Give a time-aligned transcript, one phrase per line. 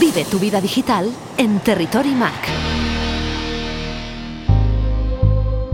[0.00, 2.32] Vive tu vida digital en Territory Mac.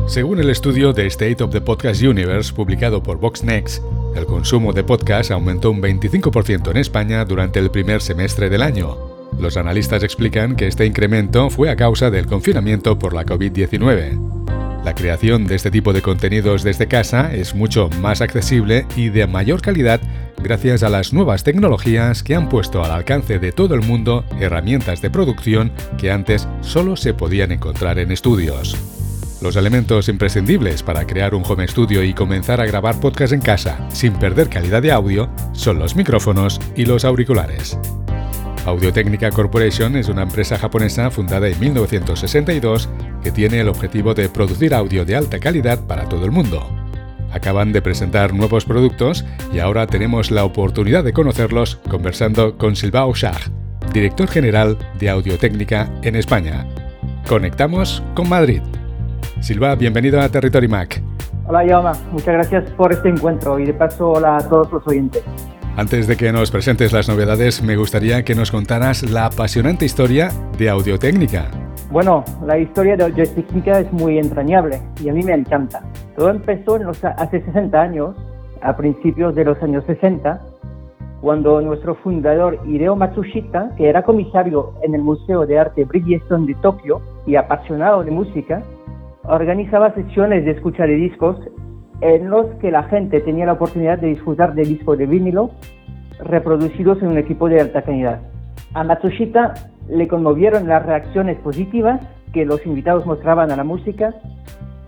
[0.06, 3.82] Según el estudio de State of the Podcast Universe publicado por VoxNext,
[4.16, 8.96] el consumo de podcast aumentó un 25% en España durante el primer semestre del año.
[9.38, 14.84] Los analistas explican que este incremento fue a causa del confinamiento por la COVID-19.
[14.84, 19.26] La creación de este tipo de contenidos desde casa es mucho más accesible y de
[19.26, 20.00] mayor calidad
[20.42, 25.02] gracias a las nuevas tecnologías que han puesto al alcance de todo el mundo herramientas
[25.02, 28.76] de producción que antes solo se podían encontrar en estudios.
[29.40, 33.88] Los elementos imprescindibles para crear un home studio y comenzar a grabar podcast en casa
[33.92, 37.78] sin perder calidad de audio son los micrófonos y los auriculares.
[38.66, 42.88] Audio Technica Corporation es una empresa japonesa fundada en 1962
[43.22, 46.77] que tiene el objetivo de producir audio de alta calidad para todo el mundo.
[47.32, 53.14] Acaban de presentar nuevos productos y ahora tenemos la oportunidad de conocerlos conversando con Silvao
[53.14, 53.38] Shah,
[53.92, 56.66] director general de Audiotécnica en España.
[57.28, 58.62] Conectamos con Madrid.
[59.40, 61.02] Silva, bienvenido a Territory Mac.
[61.46, 61.92] Hola, Yoma.
[62.12, 65.22] Muchas gracias por este encuentro y de paso hola a todos los oyentes.
[65.76, 70.30] Antes de que nos presentes las novedades, me gustaría que nos contaras la apasionante historia
[70.58, 71.67] de Audiotécnica.
[71.90, 75.80] Bueno, la historia de Audiotécnica es muy entrañable y a mí me encanta.
[76.14, 76.78] Todo empezó
[77.16, 78.14] hace 60 años,
[78.60, 80.38] a principios de los años 60,
[81.22, 86.54] cuando nuestro fundador Hideo Matsushita, que era comisario en el Museo de Arte Bridgestone de
[86.56, 88.62] Tokio y apasionado de música,
[89.24, 91.38] organizaba sesiones de escucha de discos
[92.02, 95.52] en los que la gente tenía la oportunidad de disfrutar de discos de vinilo
[96.20, 98.20] reproducidos en un equipo de alta calidad.
[98.74, 99.54] A Matsushita
[99.88, 102.00] le conmovieron las reacciones positivas
[102.32, 104.14] que los invitados mostraban a la música,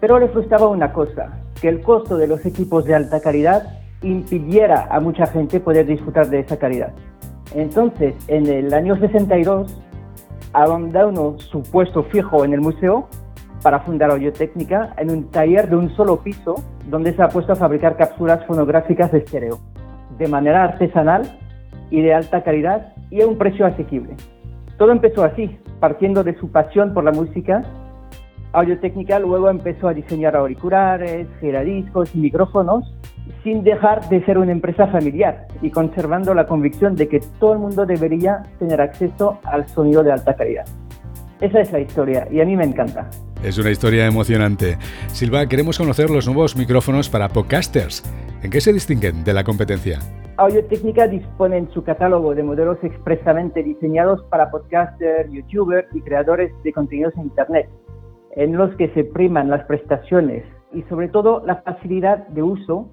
[0.01, 4.89] pero le frustraba una cosa, que el costo de los equipos de alta calidad impidiera
[4.91, 6.93] a mucha gente poder disfrutar de esa calidad.
[7.55, 9.77] Entonces, en el año 62,
[10.53, 13.09] abandonó su puesto fijo en el museo
[13.62, 16.55] para fundar Audiotécnica en un taller de un solo piso
[16.89, 19.59] donde se ha puesto a fabricar cápsulas fonográficas de estéreo,
[20.19, 21.22] de manera artesanal
[21.91, 24.15] y de alta calidad y a un precio asequible.
[24.80, 27.62] Todo empezó así, partiendo de su pasión por la música.
[28.52, 32.91] Audiotécnica luego empezó a diseñar auriculares, giradiscos y micrófonos
[33.44, 37.58] sin dejar de ser una empresa familiar y conservando la convicción de que todo el
[37.58, 40.64] mundo debería tener acceso al sonido de alta calidad.
[41.42, 43.10] Esa es la historia y a mí me encanta.
[43.43, 44.77] Es una historia emocionante.
[45.09, 48.05] Silva, queremos conocer los nuevos micrófonos para podcasters.
[48.43, 49.99] ¿En qué se distinguen de la competencia?
[50.37, 56.53] Audio Técnica dispone en su catálogo de modelos expresamente diseñados para podcasters, youtubers y creadores
[56.65, 57.71] de contenidos en Internet,
[58.37, 62.91] en los que se priman las prestaciones y sobre todo la facilidad de uso,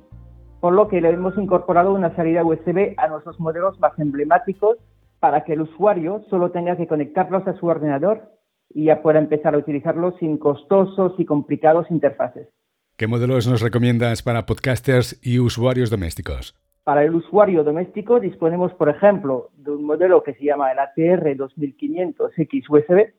[0.62, 4.78] por lo que le hemos incorporado una salida USB a nuestros modelos más emblemáticos
[5.19, 8.36] para que el usuario solo tenga que conectarlos a su ordenador
[8.77, 12.47] y ya pueda empezar a utilizarlo sin costosos y complicados interfaces.
[12.95, 16.55] ¿Qué modelos nos recomiendas para podcasters y usuarios domésticos?
[16.83, 21.35] Para el usuario doméstico disponemos, por ejemplo, de un modelo que se llama el ATR
[21.37, 23.13] 2500X USB,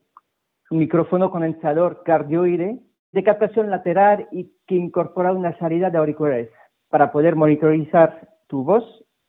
[0.71, 2.79] un micrófono condensador cardioide
[3.11, 6.51] de captación lateral y que incorpora una salida de auriculares
[6.89, 8.85] para poder monitorizar tu voz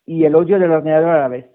[0.06, 1.47] y el audio del ordenador a la vez.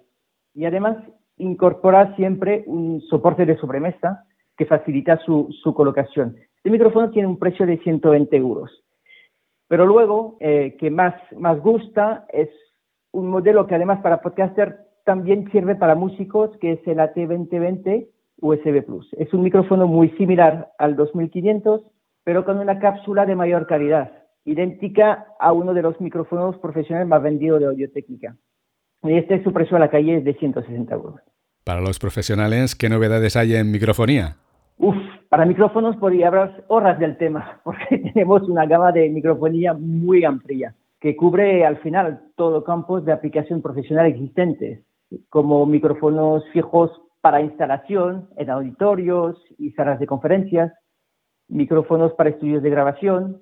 [0.53, 0.97] Y además
[1.37, 4.25] incorpora siempre un soporte de sobremesa
[4.57, 6.37] que facilita su, colocación.
[6.63, 8.71] El micrófono tiene un precio de 120 euros.
[9.69, 12.49] Pero luego, eh, que más, más gusta, es
[13.13, 18.09] un modelo que además para podcaster también sirve para músicos, que es el AT2020
[18.41, 19.09] USB Plus.
[19.19, 21.83] Es un micrófono muy similar al 2500,
[22.25, 24.13] pero con una cápsula de mayor calidad,
[24.45, 28.37] idéntica a uno de los micrófonos profesionales más vendidos de audio técnica.
[29.03, 31.21] Y este su precio a la calle es de 160 euros.
[31.65, 34.37] Para los profesionales, ¿qué novedades hay en microfonía?
[34.79, 34.97] Uf,
[35.29, 40.75] para micrófonos podría hablar horas del tema, porque tenemos una gama de microfonía muy amplia,
[41.01, 44.85] que cubre al final todo campos de aplicación profesional existentes,
[45.29, 46.91] como micrófonos fijos
[47.21, 50.73] para instalación en auditorios y salas de conferencias,
[51.49, 53.41] micrófonos para estudios de grabación,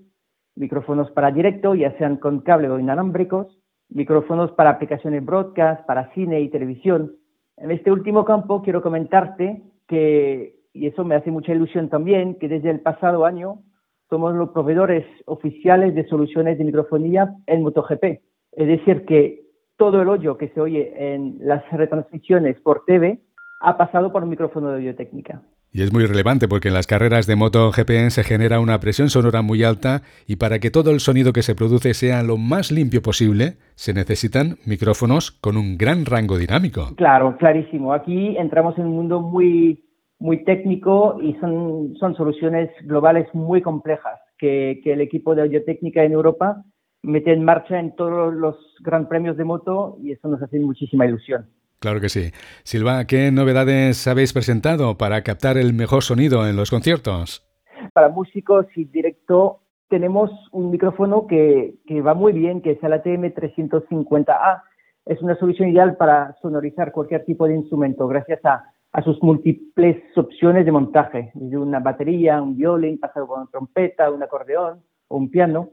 [0.55, 3.59] micrófonos para directo, ya sean con cable o inalámbricos,
[3.89, 7.17] micrófonos para aplicaciones broadcast, para cine y televisión.
[7.57, 12.49] En este último campo quiero comentarte que y eso me hace mucha ilusión también, que
[12.49, 13.63] desde el pasado año
[14.09, 18.05] somos los proveedores oficiales de soluciones de microfonía en MotoGP.
[18.53, 19.43] Es decir, que
[19.77, 23.21] todo el hoyo que se oye en las retransmisiones por TV
[23.61, 25.43] ha pasado por un micrófono de audiotécnica.
[25.75, 29.09] Y es muy relevante porque en las carreras de moto GP se genera una presión
[29.09, 32.71] sonora muy alta y para que todo el sonido que se produce sea lo más
[32.71, 36.95] limpio posible, se necesitan micrófonos con un gran rango dinámico.
[36.97, 37.95] Claro, clarísimo.
[37.95, 39.83] Aquí entramos en un mundo muy,
[40.23, 46.05] muy técnico y son, son soluciones globales muy complejas que, que el equipo de audiotécnica
[46.05, 46.63] en Europa
[47.03, 51.07] mete en marcha en todos los gran premios de moto y eso nos hace muchísima
[51.07, 51.47] ilusión.
[51.81, 52.31] Claro que sí.
[52.63, 57.45] Silva, ¿qué novedades habéis presentado para captar el mejor sonido en los conciertos?
[57.93, 62.93] Para músicos y directo tenemos un micrófono que, que va muy bien, que es el
[62.93, 64.63] ATM350A.
[65.05, 70.03] Es una solución ideal para sonorizar cualquier tipo de instrumento gracias a, a sus múltiples
[70.17, 75.17] opciones de montaje, desde una batería, un violín, pasado por una trompeta, un acordeón o
[75.17, 75.71] un piano.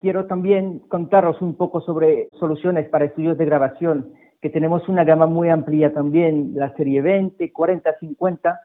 [0.00, 5.26] Quiero también contaros un poco sobre soluciones para estudios de grabación que tenemos una gama
[5.26, 8.60] muy amplia también, la serie 20, 40, 50,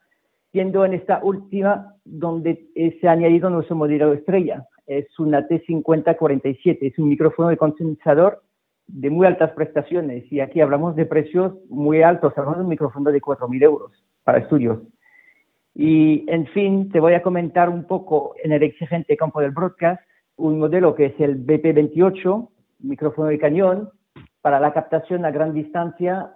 [0.51, 2.67] siendo en esta última donde
[2.99, 4.65] se ha añadido nuestro modelo estrella.
[4.87, 8.41] Es una T5047, es un micrófono de condensador
[8.87, 13.11] de muy altas prestaciones y aquí hablamos de precios muy altos, hablamos de un micrófono
[13.11, 13.91] de 4.000 euros
[14.23, 14.79] para estudios.
[15.75, 20.01] Y en fin, te voy a comentar un poco en el exigente campo del broadcast,
[20.35, 22.49] un modelo que es el BP28,
[22.79, 23.91] micrófono de cañón,
[24.41, 26.31] para la captación a gran distancia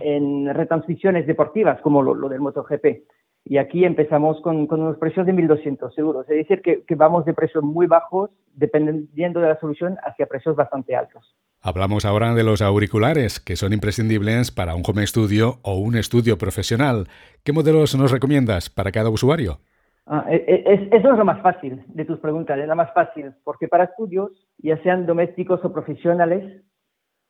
[0.00, 3.04] en retransmisiones deportivas, como lo, del MotoGP.
[3.46, 6.28] Y aquí empezamos con, unos precios de 1.200 euros.
[6.28, 10.56] Es decir, que, que vamos de precios muy bajos, dependiendo de la solución, hacia precios
[10.56, 11.34] bastante altos.
[11.66, 16.36] Hablamos ahora de los auriculares, que son imprescindibles para un home studio o un estudio
[16.36, 17.06] profesional.
[17.42, 19.60] ¿Qué modelos nos recomiendas para cada usuario?
[20.04, 23.32] Ah, e, e, eso es lo más fácil de tus preguntas, es lo más fácil,
[23.44, 26.62] porque para estudios, ya sean domésticos o profesionales,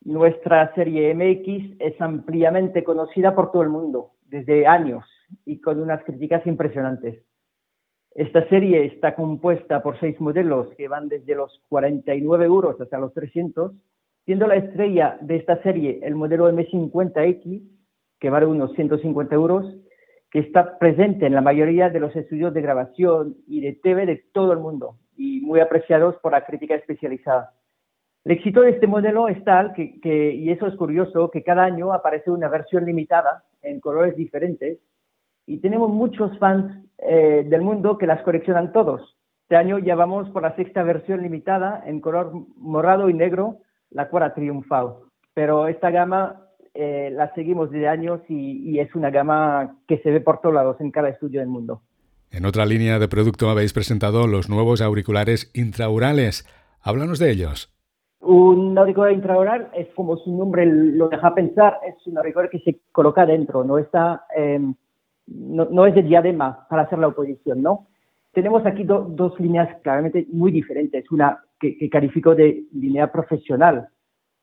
[0.03, 5.05] nuestra serie MX es ampliamente conocida por todo el mundo desde años
[5.45, 7.23] y con unas críticas impresionantes.
[8.17, 13.15] Esta serie está compuesta por seis modelos que van desde los 49 euros hasta los
[13.15, 13.71] 300,
[14.25, 17.63] siendo la estrella de esta serie el modelo M50X,
[18.19, 19.67] que vale unos 150 euros,
[20.31, 24.25] que está presente en la mayoría de los estudios de grabación y de TV de
[24.33, 27.53] todo el mundo y muy apreciados por la crítica especializada.
[28.25, 31.93] El éxito de este modelo es tal que, y eso es curioso, que cada año
[31.93, 34.79] aparece una versión limitada en colores diferentes
[35.47, 39.17] y tenemos muchos fans eh, del mundo que las coleccionan todos.
[39.43, 43.59] Este año ya vamos por la sexta versión limitada en color morado y negro,
[43.95, 45.07] la cual ha triunfado.
[45.33, 46.43] Pero esta gama
[46.75, 50.55] eh, la seguimos desde años y, y es una gama que se ve por todos
[50.55, 51.81] lados en cada estudio del mundo.
[52.31, 56.47] En otra línea de producto habéis presentado los nuevos auriculares intraurales.
[56.83, 57.75] Háblanos de ellos.
[58.25, 62.81] Un auricular intraoral es como su nombre lo deja pensar, es un auricular que se
[62.91, 64.75] coloca dentro, no está, em,
[65.27, 67.87] no, es de diadema para hacer la oposición, ¿no?
[68.35, 73.89] Tenemos aquí dos líneas claramente muy diferentes, una que, que califico de línea profesional,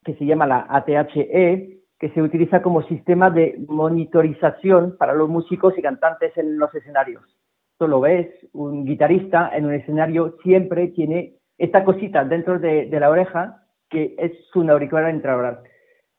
[0.02, 5.78] que se llama la ATHE, que se utiliza como sistema de monitorización para los músicos
[5.78, 7.22] y cantantes en los escenarios.
[7.78, 13.10] Tú lo ves, un guitarrista en un escenario siempre tiene esta cosita dentro de la
[13.10, 13.62] oreja
[13.92, 15.60] que es un auricular intraoral.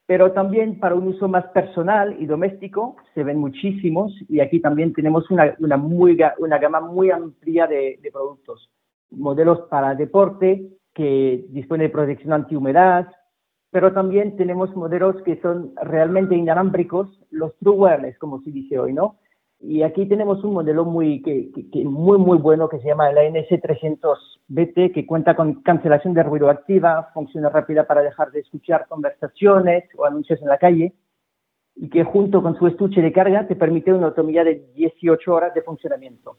[0.06, 4.94] Pero también para un uso más personal y doméstico se ven muchísimos y aquí también
[4.94, 8.70] tenemos una, una, muy, una gama muy amplia de, de productos.
[9.12, 13.08] Modelos para deporte que dispone de protección antihumedad,
[13.72, 18.94] pero también tenemos modelos que son realmente inalámbricos, los true wireless, como se dice hoy,
[18.94, 19.18] ¿no?
[19.66, 21.50] Y aquí tenemos un modelo muy, que,
[21.86, 27.12] muy, muy bueno que se llama el ANS300BT, que cuenta con cancelación de ruido activa,
[27.14, 30.94] función rápida para dejar de escuchar conversaciones o anuncios en la calle,
[31.76, 35.54] y que junto con su estuche de carga te permite una autonomía de 18 horas
[35.54, 36.36] de funcionamiento.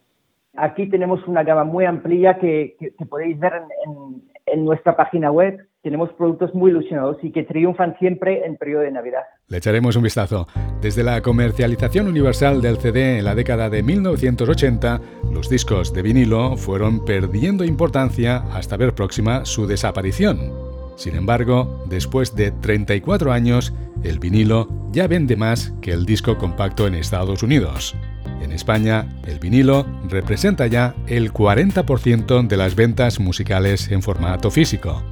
[0.55, 2.77] Aquí tenemos una gama muy amplia que,
[3.09, 8.45] podéis ver en, en nuestra página web tenemos productos muy ilusionados y que triunfan siempre
[8.47, 9.21] en periodo de Navidad.
[9.49, 10.49] Le echaremos un vistazo.
[10.81, 15.01] Desde la comercialización universal del CD en la década de 1980,
[15.31, 20.53] los discos de vinilo fueron perdiendo importancia hasta ver próxima su desaparición.
[20.97, 26.87] Sin embargo, después de 34 años, el vinilo ya vende más que el disco compacto
[26.87, 27.95] en Estados Unidos.
[28.41, 35.03] En España, el vinilo representa ya el 40% de las ventas musicales en formato físico.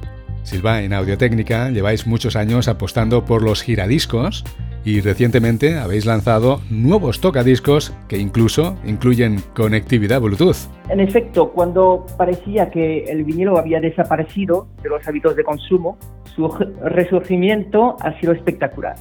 [0.43, 4.43] Silva, en Audiotécnica lleváis muchos años apostando por los giradiscos
[4.85, 10.67] y recientemente habéis lanzado nuevos tocadiscos que incluso incluyen conectividad Bluetooth.
[10.89, 15.97] En efecto, cuando parecía que el vinilo había desaparecido de los hábitos de consumo,
[16.35, 16.49] su
[16.83, 18.95] resurgimiento ha sido espectacular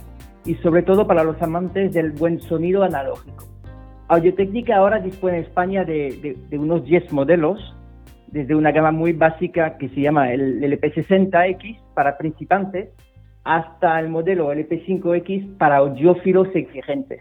[0.45, 3.45] y sobre todo para los amantes del buen sonido analógico.
[4.09, 7.75] Audiotecnica ahora dispone en España de, unos 10 modelos,
[8.33, 12.89] desde una gama muy básica que se llama el LP60X para principiantes
[13.45, 17.21] hasta el modelo LP5X para audiófilos exigentes.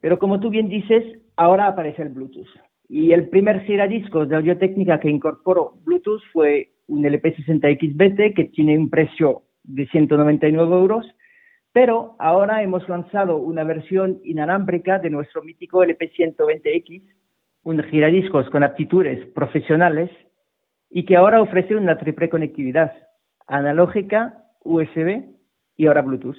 [0.00, 1.04] Pero como tú bien dices,
[1.36, 2.48] ahora aparece el Bluetooth.
[2.88, 8.90] Y el primer giradiscos de audio-técnica que incorporó Bluetooth fue un LP60XBT que tiene un
[8.90, 11.06] precio de 199 euros,
[11.72, 17.02] pero ahora hemos lanzado una versión inalámbrica de nuestro mítico LP120X,
[17.64, 20.10] un giradiscos con aptitudes profesionales
[20.90, 22.92] y que ahora ofrece una triple conectividad
[23.46, 25.24] analógica, USB
[25.76, 26.36] y ahora Bluetooth,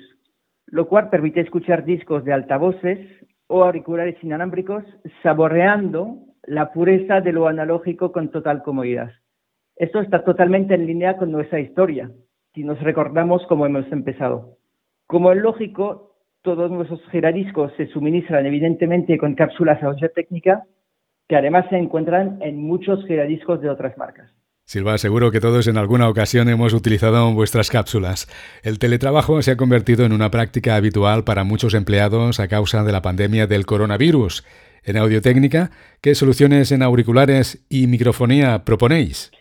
[0.68, 3.00] lo cual permite escuchar discos de altavoces
[3.48, 4.84] o auriculares inalámbricos
[5.24, 9.12] saboreando la pureza de lo analógico con total comodidad.
[9.76, 12.12] Esto está totalmente en línea con nuestra historia,
[12.54, 14.58] si nos recordamos cómo hemos empezado.
[15.08, 19.80] Como es lógico, todos nuestros giradiscos se suministran evidentemente con cápsulas
[20.14, 20.64] técnica
[21.28, 24.39] que además se encuentran en muchos giradiscos de otras marcas.
[24.70, 28.28] Silva, seguro que todos en alguna ocasión hemos utilizado vuestras cápsulas.
[28.62, 32.92] El teletrabajo se ha convertido en una práctica habitual para muchos empleados a causa de
[32.92, 34.46] la pandemia del coronavirus.
[34.84, 35.72] En Audiotécnica,
[36.04, 39.32] ¿qué soluciones en auriculares y microfonía proponéis?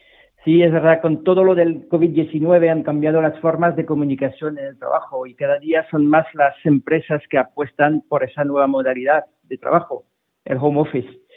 [0.47, 4.64] Sí, es verdad, con todo lo del COVID-19 han cambiado las formas de comunicación en
[4.64, 9.26] el trabajo y cada día son más las empresas que apuestan por esa nueva modalidad
[9.42, 10.04] de trabajo,
[10.47, 11.27] el home office.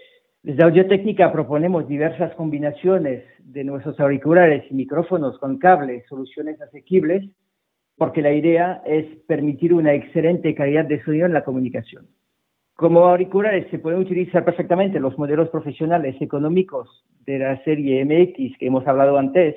[0.44, 7.30] Desde Audiotécnica proponemos diversas combinaciones de nuestros auriculares y micrófonos con cable, soluciones asequibles,
[7.96, 12.08] porque la idea es permitir una excelente calidad de sonido en la comunicación.
[12.74, 18.66] Como auriculares se pueden utilizar perfectamente los modelos profesionales económicos de la serie MX que
[18.66, 19.56] hemos hablado antes,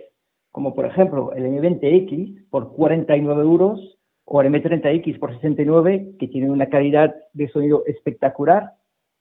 [0.52, 6.50] como por ejemplo el M20X por 49 euros o el M30X por 69, que tienen
[6.50, 8.72] una calidad de sonido espectacular,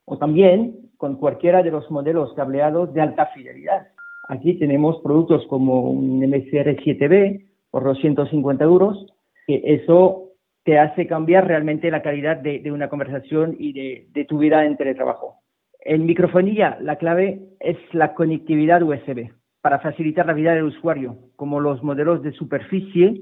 [0.06, 3.88] o también con cualquiera de los modelos cableados de alta fidelidad.
[4.30, 9.06] Aquí tenemos productos como un MCR7B por 250 euros,
[9.46, 10.30] que eso
[10.64, 14.78] te hace cambiar realmente la calidad de, una conversación y de, de, tu vida en
[14.78, 15.42] teletrabajo.
[15.82, 19.32] En microfonía, la clave es la conectividad USB
[19.62, 23.22] para facilitar la vida del usuario, como los modelos de superficie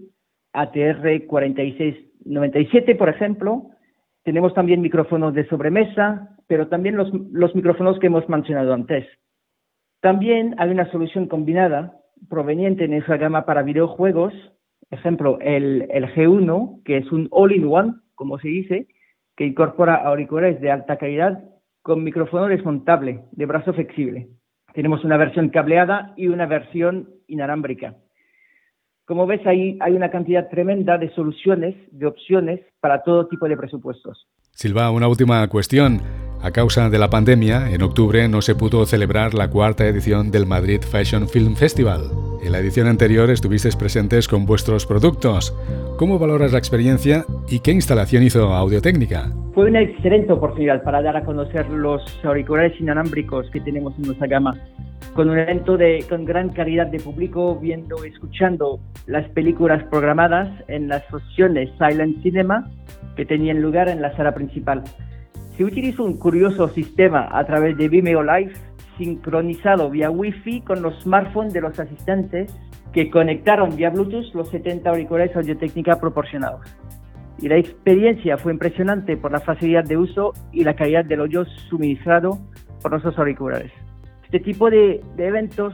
[0.54, 3.70] ATR 4697, por ejemplo.
[4.24, 9.08] Tenemos también micrófonos de sobremesa, pero también los, micrófonos que hemos mencionado antes.
[10.02, 11.98] También hay una solución combinada
[12.30, 14.34] proveniente en esa gama para videojuegos,
[14.92, 18.88] ejemplo, el, el G1, que es un all-in-one, como se dice,
[19.36, 21.44] que incorpora auriculares de alta calidad
[21.82, 24.28] con micrófono desmontable de brazo flexible.
[24.74, 27.96] Tenemos una versión cableada y una versión inalámbrica.
[29.06, 33.58] Como ves, ahí hay una cantidad tremenda de soluciones, de opciones para todo tipo de
[33.58, 34.28] presupuestos.
[34.52, 36.02] Silva, una última cuestión.
[36.42, 40.46] A causa de la pandemia, en octubre no se pudo celebrar la cuarta edición del
[40.46, 42.31] Madrid Fashion Film Festival.
[42.44, 45.56] En la edición anterior estuvisteis presentes con vuestros productos.
[45.98, 49.32] ¿Cómo valoras la experiencia y qué instalación hizo Audiotécnica?
[49.54, 54.26] Fue una excelente oportunidad para dar a conocer los auriculares inalámbricos que tenemos en nuestra
[54.26, 54.58] gama,
[55.14, 60.50] con un evento de, con gran calidad de público viendo y escuchando las películas programadas
[60.68, 62.72] en las sesiones Silent Cinema
[63.16, 64.84] que tenían lugar en la sala principal.
[65.58, 68.54] Se utilizó un curioso sistema a través de Vimeo Live
[68.98, 72.56] sincronizado vía Wi-Fi con los smartphones de los asistentes
[72.94, 76.62] que conectaron vía Bluetooth los 70 auriculares audio-técnica proporcionados.
[77.40, 81.46] Y la experiencia fue impresionante por la facilidad de uso y la calidad del audio
[81.70, 82.38] suministrado
[82.82, 83.72] por nuestros auriculares.
[84.24, 85.74] Este tipo de, de eventos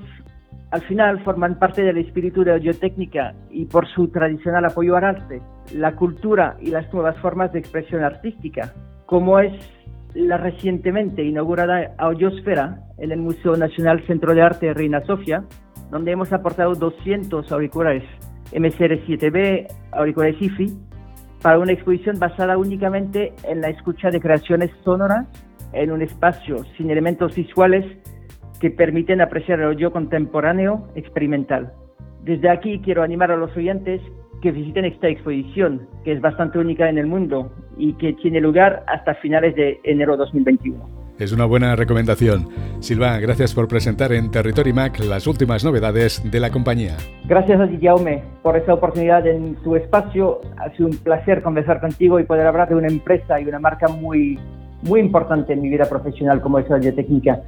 [0.71, 5.41] al final forman parte del espíritu de audio-técnica y por su tradicional apoyo al arte,
[5.73, 8.73] la cultura y las nuevas formas de expresión artística
[9.07, 9.53] como es
[10.17, 15.43] la recientemente inaugurada Audiosfera en el Museo Nacional Centro de Arte Reina Sofía,
[15.91, 18.03] donde hemos aportado 200 auriculares
[18.51, 20.75] MCR7B, auriculares IFI,
[21.43, 25.27] para una exposición basada únicamente en la escucha de creaciones sonoras
[25.73, 27.85] en un espacio sin elementos visuales
[28.59, 31.73] que permiten apreciar el audio contemporáneo experimental.
[32.23, 34.01] Desde aquí quiero animar a los oyentes
[34.41, 38.83] que visiten esta exposición, que es bastante única en el mundo y que tiene lugar
[38.87, 40.97] hasta finales de enero 2021.
[41.19, 42.47] Es una buena recomendación.
[42.79, 46.95] Silva, gracias por presentar en Territory Mac las últimas novedades de la compañía.
[47.25, 50.41] Gracias a ti, Jaume, por esta oportunidad en tu espacio.
[50.57, 53.87] Ha sido un placer conversar contigo y poder hablar de una empresa y una marca
[53.87, 54.37] muy,
[54.83, 57.41] muy importante en mi vida profesional como es Audiotecnica.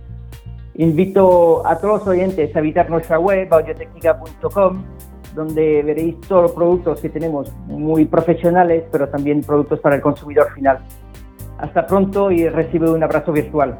[0.73, 4.83] Invito a todos los oyentes a visitar nuestra web, audiotecnica.com
[5.39, 10.51] donde veréis todos los productos que tenemos muy profesionales, pero también productos para el consumidor
[10.53, 10.79] final.
[11.57, 13.79] Hasta pronto y recibe un abrazo virtual.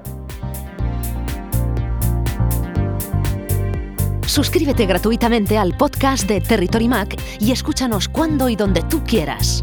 [4.25, 9.61] Suscríbete gratuitamente al podcast de Territory Mac y escúchanos cuando y donde tú quieras.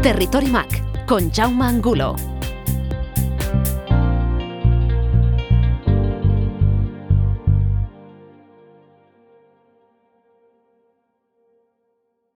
[0.00, 2.35] Territory Mac con Jaume Angulo.